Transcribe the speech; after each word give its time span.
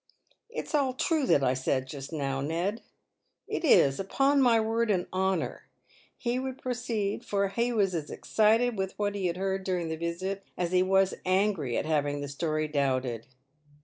"It's 0.49 0.73
all 0.73 0.95
true 0.95 1.27
that 1.27 1.43
I 1.43 1.53
said 1.53 1.85
just 1.85 2.11
now, 2.11 2.41
Ned— 2.41 2.81
it 3.47 3.63
is, 3.63 3.99
upon 3.99 4.41
my 4.41 4.59
word 4.59 4.89
and 4.89 5.05
honour!" 5.13 5.67
he 6.17 6.39
would 6.39 6.57
proceed, 6.59 7.23
for 7.23 7.49
he 7.49 7.71
was 7.71 7.93
as 7.93 8.09
excited 8.09 8.77
with 8.79 8.97
what 8.97 9.13
he 9.13 9.27
had 9.27 9.37
heard 9.37 9.63
during 9.63 9.89
the 9.89 9.97
visit 9.97 10.43
as 10.57 10.71
he 10.71 10.81
was 10.81 11.13
angry 11.23 11.77
at 11.77 11.85
having 11.85 12.19
the 12.19 12.27
story 12.27 12.67
doubted. 12.67 13.27